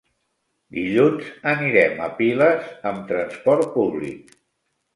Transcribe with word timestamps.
Dilluns 0.77 1.27
anirem 1.51 2.01
a 2.07 2.09
Piles 2.23 2.73
amb 2.93 3.07
transport 3.15 3.73
públic. 3.79 4.37